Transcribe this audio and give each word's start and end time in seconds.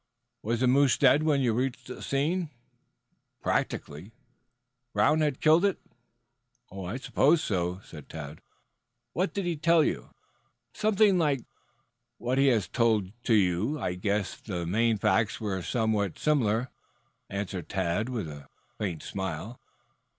"Was 0.41 0.61
the 0.61 0.67
moose 0.67 0.97
dead 0.97 1.21
when 1.21 1.41
you 1.41 1.53
reached 1.53 1.85
the 1.85 2.01
scene?" 2.01 2.49
"Practically." 3.39 4.11
"Brown 4.93 5.21
had 5.21 5.39
killed 5.41 5.63
it?" 5.63 5.77
"I 6.75 6.97
supposed 6.97 7.43
so." 7.43 7.81
"What 9.13 9.31
did 9.35 9.45
he 9.45 9.55
tell 9.57 9.83
you?" 9.83 10.09
"Something 10.73 11.19
like 11.19 11.45
what 12.17 12.39
he 12.39 12.47
has 12.47 12.67
told 12.67 13.11
to 13.25 13.35
you. 13.35 13.79
I 13.79 13.93
guess 13.93 14.35
the 14.37 14.65
main 14.65 14.97
facts 14.97 15.39
were 15.39 15.61
somewhat 15.61 16.17
similar," 16.17 16.71
answered 17.29 17.69
Tad 17.69 18.09
with 18.09 18.27
a 18.27 18.47
faint 18.79 19.03
smile. 19.03 19.59